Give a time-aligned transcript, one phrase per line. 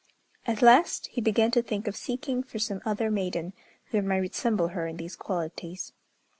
[0.47, 3.53] At last he began to think of seeking for some other maiden
[3.91, 5.93] who might resemble her in these qualities.